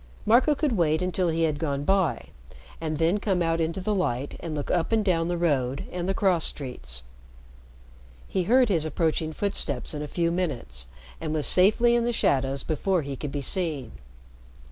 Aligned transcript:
Marco 0.25 0.55
could 0.55 0.71
wait 0.71 0.99
until 1.03 1.29
he 1.29 1.43
had 1.43 1.59
gone 1.59 1.83
by, 1.83 2.29
and 2.81 2.97
then 2.97 3.19
come 3.19 3.43
out 3.43 3.61
into 3.61 3.79
the 3.79 3.93
light 3.93 4.35
and 4.39 4.55
look 4.55 4.71
up 4.71 4.91
and 4.91 5.05
down 5.05 5.27
the 5.27 5.37
road 5.37 5.85
and 5.91 6.09
the 6.09 6.13
cross 6.15 6.43
streets. 6.43 7.03
He 8.27 8.45
heard 8.45 8.67
his 8.67 8.83
approaching 8.83 9.31
footsteps 9.31 9.93
in 9.93 10.01
a 10.01 10.07
few 10.07 10.31
minutes, 10.31 10.87
and 11.21 11.35
was 11.35 11.45
safely 11.45 11.93
in 11.93 12.03
the 12.03 12.11
shadows 12.13 12.63
before 12.63 13.03
he 13.03 13.15
could 13.15 13.31
be 13.31 13.43
seen. 13.43 13.91